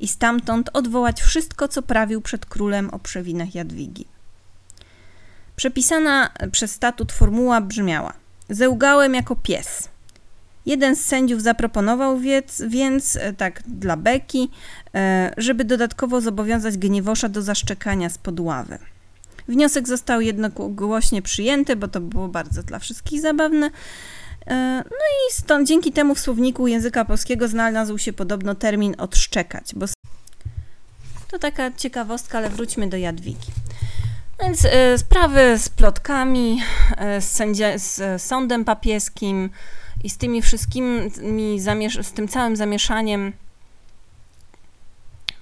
i 0.00 0.08
stamtąd 0.08 0.70
odwołać 0.72 1.22
wszystko, 1.22 1.68
co 1.68 1.82
prawił 1.82 2.20
przed 2.20 2.46
królem 2.46 2.90
o 2.90 2.98
przewinach 2.98 3.54
Jadwigi. 3.54 4.06
Przepisana 5.56 6.30
przez 6.52 6.70
statut 6.70 7.12
formuła 7.12 7.60
brzmiała: 7.60 8.12
Zełgałem 8.50 9.14
jako 9.14 9.36
pies. 9.36 9.89
Jeden 10.70 10.96
z 10.96 11.04
sędziów 11.04 11.42
zaproponował 11.42 12.18
więc, 12.18 12.62
więc 12.68 13.16
e, 13.16 13.32
tak 13.32 13.62
dla 13.66 13.96
beki, 13.96 14.50
e, 14.94 15.34
żeby 15.36 15.64
dodatkowo 15.64 16.20
zobowiązać 16.20 16.78
Gniewosza 16.78 17.28
do 17.28 17.42
zaszczekania 17.42 18.10
spod 18.10 18.40
ławy. 18.40 18.78
Wniosek 19.48 19.88
został 19.88 20.20
jednogłośnie 20.20 21.22
przyjęty, 21.22 21.76
bo 21.76 21.88
to 21.88 22.00
było 22.00 22.28
bardzo 22.28 22.62
dla 22.62 22.78
wszystkich 22.78 23.20
zabawne. 23.20 23.70
E, 24.46 24.84
no 24.90 25.06
i 25.06 25.32
stąd 25.32 25.68
dzięki 25.68 25.92
temu 25.92 26.14
w 26.14 26.20
słowniku 26.20 26.66
języka 26.66 27.04
polskiego 27.04 27.48
znalazł 27.48 27.98
się 27.98 28.12
podobno 28.12 28.54
termin 28.54 28.94
odszczekać, 28.98 29.74
bo 29.74 29.86
to 31.30 31.38
taka 31.38 31.72
ciekawostka, 31.72 32.38
ale 32.38 32.50
wróćmy 32.50 32.88
do 32.88 32.96
Jadwigi. 32.96 33.52
Więc 34.42 34.64
y, 34.64 34.68
sprawy 34.98 35.58
z 35.58 35.68
plotkami, 35.68 36.62
z, 37.20 37.82
z 37.82 38.22
sądem 38.22 38.64
papieskim 38.64 39.50
i 40.04 40.10
z 40.10 40.18
tymi 40.18 40.42
wszystkimi, 40.42 41.10
z 42.02 42.12
tym 42.12 42.28
całym 42.28 42.56
zamieszaniem 42.56 43.32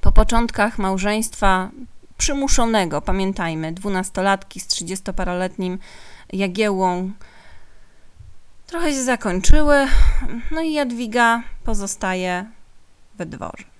po 0.00 0.12
początkach 0.12 0.78
małżeństwa 0.78 1.70
przymuszonego, 2.18 3.02
pamiętajmy, 3.02 3.72
dwunastolatki 3.72 4.60
z 4.60 4.66
trzydziestoparoletnim 4.66 5.78
Jagiełą, 6.32 7.12
trochę 8.66 8.92
się 8.92 9.02
zakończyły, 9.02 9.86
no 10.50 10.60
i 10.60 10.72
Jadwiga 10.72 11.42
pozostaje 11.64 12.46
we 13.14 13.26
dworze. 13.26 13.77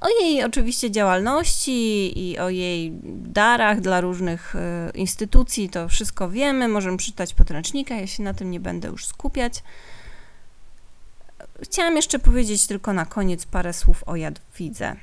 O 0.00 0.08
jej 0.08 0.44
oczywiście 0.44 0.90
działalności 0.90 2.12
i 2.18 2.38
o 2.38 2.48
jej 2.48 2.92
darach 3.22 3.80
dla 3.80 4.00
różnych 4.00 4.54
y, 4.54 4.58
instytucji 4.94 5.68
to 5.68 5.88
wszystko 5.88 6.30
wiemy, 6.30 6.68
możemy 6.68 6.96
przeczytać 6.96 7.34
podręcznika, 7.34 7.94
ja 7.94 8.06
się 8.06 8.22
na 8.22 8.34
tym 8.34 8.50
nie 8.50 8.60
będę 8.60 8.88
już 8.88 9.06
skupiać. 9.06 9.62
Chciałam 11.62 11.96
jeszcze 11.96 12.18
powiedzieć 12.18 12.66
tylko 12.66 12.92
na 12.92 13.06
koniec 13.06 13.46
parę 13.46 13.72
słów 13.72 14.04
o 14.06 14.16
Jadwidze. 14.16 14.96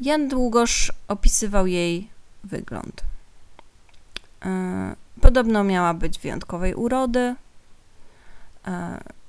Jan 0.00 0.28
Długosz 0.28 0.92
opisywał 1.08 1.66
jej 1.66 2.08
wygląd. 2.44 3.04
Y, 4.44 4.48
podobno 5.20 5.64
miała 5.64 5.94
być 5.94 6.18
wyjątkowej 6.18 6.74
urody. 6.74 7.34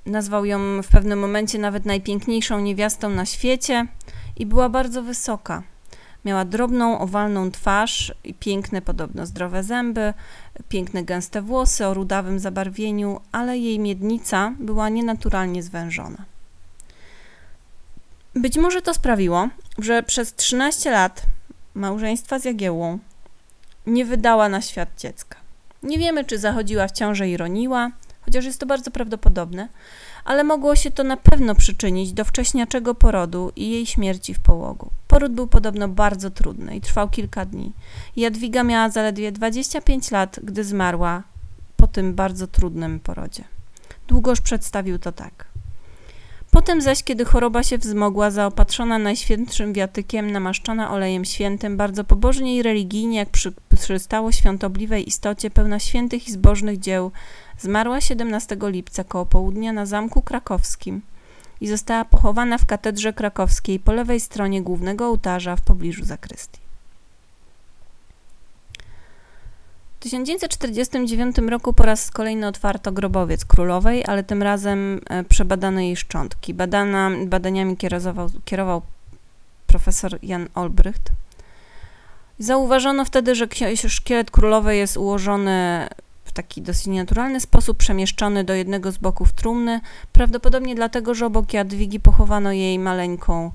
Nazwał 0.08 0.46
ją 0.46 0.82
w 0.82 0.88
pewnym 0.88 1.20
momencie 1.20 1.60
nawet 1.60 1.86
najpiękniejszą 1.86 2.60
niewiastą 2.60 3.10
na 3.10 3.26
świecie 3.26 3.88
i 4.36 4.46
była 4.46 4.70
bardzo 4.70 5.04
wysoka. 5.04 5.64
Miała 6.26 6.46
drobną, 6.46 7.00
owalną 7.00 7.52
twarz 7.52 8.14
i 8.24 8.34
piękne, 8.34 8.82
podobno 8.82 9.26
zdrowe 9.26 9.64
zęby, 9.64 10.14
piękne, 10.70 11.04
gęste 11.04 11.42
włosy 11.42 11.86
o 11.86 11.94
rudawym 11.94 12.40
zabarwieniu, 12.40 13.22
ale 13.32 13.58
jej 13.58 13.80
miednica 13.80 14.54
była 14.60 14.90
nienaturalnie 14.90 15.64
zwężona. 15.64 16.26
Być 18.36 18.58
może 18.58 18.82
to 18.82 18.94
sprawiło, 18.94 19.50
że 19.78 20.04
przez 20.04 20.36
13 20.36 20.92
lat 20.92 21.22
małżeństwa 21.74 22.40
z 22.40 22.46
Jagiełłą 22.46 23.00
nie 23.86 24.06
wydała 24.06 24.50
na 24.50 24.62
świat 24.62 24.90
dziecka. 24.98 25.38
Nie 25.84 25.98
wiemy, 25.98 26.26
czy 26.26 26.38
zachodziła 26.38 26.88
w 26.88 26.92
ciążę 26.92 27.30
i 27.30 27.38
roniła, 27.38 27.92
chociaż 28.28 28.46
jest 28.46 28.60
to 28.60 28.66
bardzo 28.66 28.92
prawdopodobne, 28.92 29.70
ale 30.26 30.44
mogło 30.44 30.76
się 30.76 30.92
to 30.92 31.04
na 31.04 31.18
pewno 31.18 31.56
przyczynić 31.56 32.14
do 32.14 32.26
wcześniaczego 32.26 32.96
porodu 32.96 33.52
i 33.56 33.70
jej 33.70 33.86
śmierci 33.86 34.34
w 34.34 34.40
połogu. 34.40 34.92
Poród 35.08 35.32
był 35.32 35.48
podobno 35.48 35.88
bardzo 35.88 36.32
trudny 36.32 36.76
i 36.76 36.82
trwał 36.82 37.10
kilka 37.10 37.46
dni. 37.46 37.74
Jadwiga 38.16 38.64
miała 38.64 38.90
zaledwie 38.90 39.32
25 39.32 40.12
lat, 40.12 40.40
gdy 40.44 40.64
zmarła 40.64 41.24
po 41.78 41.88
tym 41.88 42.16
bardzo 42.16 42.48
trudnym 42.48 43.00
porodzie. 43.00 43.44
Długoż 44.08 44.42
przedstawił 44.42 45.00
to 45.00 45.12
tak. 45.12 45.57
Potem 46.58 46.82
zaś, 46.82 47.04
kiedy 47.04 47.26
choroba 47.26 47.64
się 47.64 47.78
wzmogła, 47.78 48.32
zaopatrzona 48.32 48.98
najświętszym 49.00 49.74
wiatykiem, 49.74 50.32
namaszczona 50.32 50.92
olejem 50.92 51.26
świętym, 51.26 51.78
bardzo 51.78 52.04
pobożnie 52.04 52.56
i 52.56 52.64
religijnie, 52.64 53.18
jak 53.18 53.30
przy, 53.30 53.54
przystało 53.80 54.32
świątobliwej 54.32 55.08
istocie, 55.08 55.50
pełna 55.50 55.80
świętych 55.80 56.28
i 56.28 56.32
zbożnych 56.32 56.80
dzieł, 56.80 57.12
zmarła 57.60 58.02
17 58.02 58.58
lipca 58.62 59.04
koło 59.04 59.26
południa 59.26 59.74
na 59.74 59.86
Zamku 59.86 60.22
Krakowskim 60.22 61.02
i 61.62 61.68
została 61.68 62.06
pochowana 62.06 62.58
w 62.58 62.66
katedrze 62.66 63.14
krakowskiej 63.14 63.80
po 63.80 63.94
lewej 63.94 64.20
stronie 64.20 64.62
głównego 64.62 65.08
ołtarza 65.08 65.56
w 65.56 65.62
pobliżu 65.62 66.06
zakrystii. 66.06 66.67
W 69.98 70.00
1949 70.00 71.38
roku 71.38 71.74
po 71.74 71.84
raz 71.84 72.12
kolejny 72.12 72.48
otwarto 72.48 72.92
grobowiec 72.92 73.46
królowej, 73.46 74.04
ale 74.08 74.24
tym 74.24 74.44
razem 74.44 75.02
e, 75.10 75.24
przebadano 75.24 75.80
jej 75.80 75.96
szczątki. 75.96 76.54
Badana, 76.54 77.12
badaniami 77.26 77.78
kierował, 77.78 78.30
kierował 78.46 78.82
profesor 79.68 80.20
Jan 80.24 80.48
Olbrycht. 80.56 81.12
Zauważono 82.40 83.06
wtedy, 83.06 83.36
że 83.36 83.48
szkielet 83.88 84.32
królowej 84.32 84.80
jest 84.80 84.98
ułożony 84.98 85.88
w 86.26 86.32
taki 86.32 86.62
dosyć 86.62 86.88
naturalny 86.88 87.40
sposób, 87.40 87.78
przemieszczony 87.78 88.44
do 88.44 88.54
jednego 88.54 88.92
z 88.92 88.98
boków 88.98 89.34
trumny, 89.34 89.82
prawdopodobnie 90.14 90.76
dlatego, 90.76 91.14
że 91.14 91.26
obok 91.26 91.54
Jadwigi 91.54 92.00
pochowano 92.00 92.52
jej 92.52 92.80
maleńką 92.80 93.52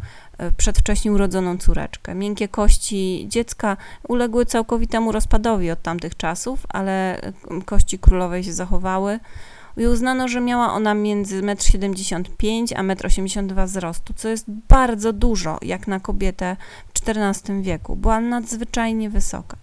przedwcześnie 0.56 1.12
urodzoną 1.12 1.58
córeczkę. 1.58 2.14
Miękkie 2.14 2.48
kości 2.48 3.26
dziecka 3.28 3.76
uległy 4.08 4.46
całkowitemu 4.46 5.12
rozpadowi 5.12 5.70
od 5.70 5.82
tamtych 5.82 6.16
czasów, 6.16 6.66
ale 6.68 7.20
kości 7.64 7.98
królowej 7.98 8.44
się 8.44 8.52
zachowały. 8.52 9.20
I 9.76 9.86
uznano, 9.86 10.28
że 10.28 10.40
miała 10.40 10.72
ona 10.72 10.94
między 10.94 11.42
1,75 11.42 12.72
m 12.76 12.90
a 12.90 12.94
1,82 12.94 13.60
m 13.60 13.66
wzrostu, 13.66 14.14
co 14.16 14.28
jest 14.28 14.44
bardzo 14.68 15.12
dużo, 15.12 15.58
jak 15.62 15.86
na 15.86 16.00
kobietę 16.00 16.56
w 16.94 17.08
XIV 17.08 17.62
wieku. 17.62 17.96
Była 17.96 18.20
nadzwyczajnie 18.20 19.10
wysoka. 19.10 19.56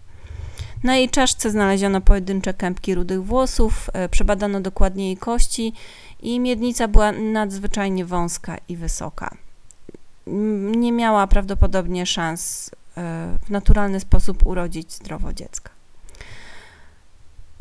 Na 0.83 0.95
jej 0.95 1.09
czaszce 1.09 1.49
znaleziono 1.49 2.01
pojedyncze 2.01 2.53
kępki 2.53 2.95
rudych 2.95 3.25
włosów, 3.25 3.89
e, 3.93 4.09
przebadano 4.09 4.61
dokładnie 4.61 5.05
jej 5.05 5.17
kości 5.17 5.73
i 6.21 6.39
miednica 6.39 6.87
była 6.87 7.11
nadzwyczajnie 7.11 8.05
wąska 8.05 8.57
i 8.67 8.77
wysoka 8.77 9.37
nie 10.75 10.91
miała 10.91 11.27
prawdopodobnie 11.27 12.05
szans 12.05 12.71
e, 12.97 13.37
w 13.45 13.49
naturalny 13.49 13.99
sposób 13.99 14.45
urodzić 14.45 14.93
zdrowo 14.93 15.33
dziecka. 15.33 15.71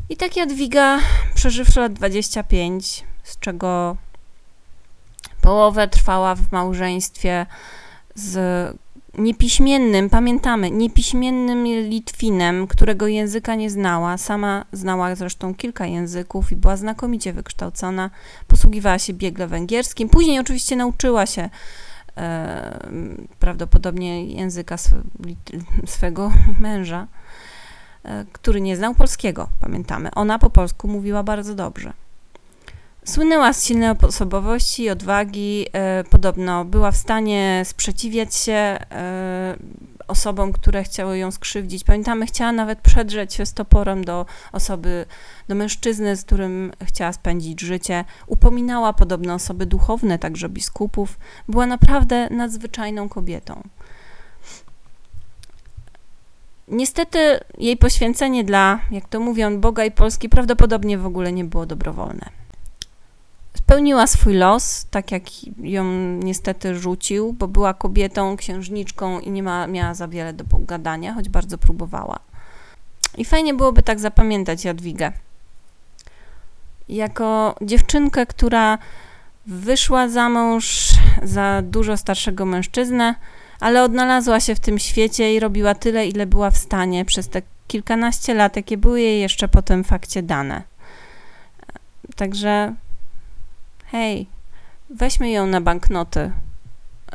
I 0.09 0.17
tak 0.17 0.37
Jadwiga, 0.37 0.99
przeżywszy 1.35 1.79
lat 1.79 1.93
25, 1.93 3.03
z 3.23 3.39
czego 3.39 3.97
Połowę 5.41 5.87
trwała 5.87 6.35
w 6.35 6.51
małżeństwie 6.51 7.45
z 8.15 8.37
niepiśmiennym, 9.17 10.09
pamiętamy, 10.09 10.71
niepiśmiennym 10.71 11.65
Litwinem, 11.65 12.67
którego 12.67 13.07
języka 13.07 13.55
nie 13.55 13.69
znała. 13.69 14.17
Sama 14.17 14.65
znała 14.71 15.15
zresztą 15.15 15.55
kilka 15.55 15.85
języków 15.85 16.51
i 16.51 16.55
była 16.55 16.77
znakomicie 16.77 17.33
wykształcona. 17.33 18.09
Posługiwała 18.47 18.99
się 18.99 19.13
biegle 19.13 19.47
węgierskim. 19.47 20.09
Później 20.09 20.39
oczywiście 20.39 20.75
nauczyła 20.75 21.25
się 21.25 21.49
prawdopodobnie 23.39 24.25
języka 24.25 24.75
sw 24.75 25.03
swego 25.85 26.31
męża, 26.59 27.07
e, 28.03 28.25
który 28.31 28.61
nie 28.61 28.77
znał 28.77 28.95
polskiego, 28.95 29.49
pamiętamy. 29.59 30.11
Ona 30.11 30.39
po 30.39 30.49
polsku 30.49 30.87
mówiła 30.87 31.23
bardzo 31.23 31.55
dobrze. 31.55 31.93
Słynęła 33.03 33.53
z 33.53 33.65
silnej 33.65 33.89
osobowości 34.01 34.83
i 34.83 34.89
odwagi. 34.89 35.65
E, 35.73 36.03
podobno 36.03 36.65
była 36.65 36.91
w 36.91 36.97
stanie 36.97 37.61
sprzeciwiać 37.65 38.35
się 38.35 38.53
e, 38.53 39.57
osobom, 40.09 40.53
które 40.53 40.83
chciały 40.83 41.17
ją 41.17 41.31
skrzywdzić. 41.31 41.83
Pamiętamy, 41.83 42.25
chciała 42.25 42.51
nawet 42.51 42.79
przedrzeć 42.79 43.33
się 43.33 43.45
z 43.45 43.53
toporem 43.53 44.05
do 44.05 44.25
osoby, 44.51 45.05
do 45.47 45.55
mężczyzny, 45.55 46.15
z 46.15 46.25
którym 46.25 46.71
chciała 46.83 47.13
spędzić 47.13 47.61
życie. 47.61 48.05
Upominała 48.27 48.93
podobno 48.93 49.33
osoby 49.33 49.65
duchowne, 49.65 50.19
także 50.19 50.49
biskupów. 50.49 51.19
Była 51.47 51.65
naprawdę 51.65 52.29
nadzwyczajną 52.29 53.09
kobietą. 53.09 53.63
Niestety 56.67 57.39
jej 57.57 57.77
poświęcenie 57.77 58.43
dla, 58.43 58.79
jak 58.91 59.09
to 59.09 59.19
mówią, 59.19 59.59
Boga 59.59 59.85
i 59.85 59.91
Polski 59.91 60.29
prawdopodobnie 60.29 60.97
w 60.97 61.05
ogóle 61.05 61.31
nie 61.31 61.45
było 61.45 61.65
dobrowolne 61.65 62.39
spełniła 63.69 64.07
swój 64.07 64.33
los, 64.33 64.85
tak 64.91 65.11
jak 65.11 65.23
ją 65.57 65.83
niestety 66.23 66.79
rzucił, 66.79 67.33
bo 67.33 67.47
była 67.47 67.73
kobietą, 67.73 68.37
księżniczką 68.37 69.19
i 69.19 69.31
nie 69.31 69.43
ma, 69.43 69.67
miała 69.67 69.93
za 69.93 70.07
wiele 70.07 70.33
do 70.33 70.43
pogadania, 70.43 71.13
choć 71.13 71.29
bardzo 71.29 71.57
próbowała. 71.57 72.19
I 73.17 73.25
fajnie 73.25 73.53
byłoby 73.53 73.83
tak 73.83 73.99
zapamiętać 73.99 74.65
Jadwigę. 74.65 75.11
Jako 76.89 77.55
dziewczynkę, 77.61 78.25
która 78.25 78.77
wyszła 79.45 80.07
za 80.07 80.29
mąż 80.29 80.89
za 81.23 81.61
dużo 81.61 81.97
starszego 81.97 82.45
mężczyznę, 82.45 83.15
ale 83.59 83.83
odnalazła 83.83 84.39
się 84.39 84.55
w 84.55 84.59
tym 84.59 84.79
świecie 84.79 85.33
i 85.35 85.39
robiła 85.39 85.75
tyle, 85.75 86.07
ile 86.07 86.25
była 86.25 86.51
w 86.51 86.57
stanie 86.57 87.05
przez 87.05 87.29
te 87.29 87.41
kilkanaście 87.67 88.33
lat, 88.33 88.55
jakie 88.55 88.77
były 88.77 89.01
jej 89.01 89.21
jeszcze 89.21 89.47
po 89.47 89.61
tym 89.61 89.83
fakcie 89.83 90.23
dane. 90.23 90.63
Także 92.15 92.73
hej, 93.91 94.27
weźmy 94.89 95.31
ją 95.31 95.47
na 95.47 95.61
banknoty, 95.61 96.31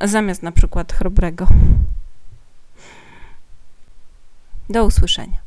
zamiast 0.02 0.42
na 0.42 0.52
przykład 0.52 0.92
chrobrego. 0.92 1.46
Do 4.70 4.84
usłyszenia. 4.84 5.43